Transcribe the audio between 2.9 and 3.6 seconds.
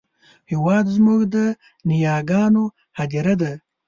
هدیره ده